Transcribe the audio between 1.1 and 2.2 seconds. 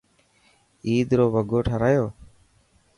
رو وگو ٺارايو؟